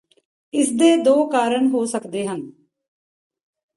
[0.53, 2.41] ਇਸ ਦੇ ਦੋ ਕਾਰਣ ਹੋ ਸਕਦੇ ਹਨ